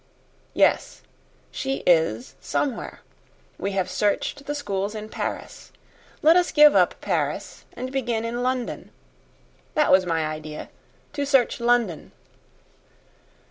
[0.55, 1.03] "Yes;
[1.51, 3.01] she is SOMEWHERE.
[3.59, 5.71] We have searched the schools in Paris.
[6.23, 8.89] Let us give up Paris and begin in London.
[9.75, 10.69] That was my idea
[11.13, 12.13] to search London."